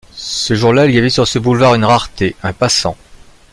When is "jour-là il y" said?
0.55-0.97